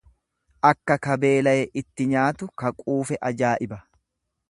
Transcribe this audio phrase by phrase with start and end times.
[0.69, 3.83] Akka ka beelaye itti nyaatu ka quufe ajaa'iba.